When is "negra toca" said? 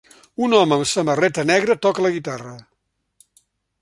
1.49-2.07